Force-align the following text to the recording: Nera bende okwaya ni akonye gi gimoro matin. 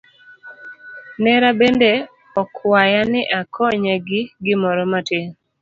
Nera 1.21 1.49
bende 1.59 1.91
okwaya 2.41 3.01
ni 3.11 3.21
akonye 3.39 3.93
gi 4.07 4.21
gimoro 4.45 4.83
matin. 4.93 5.25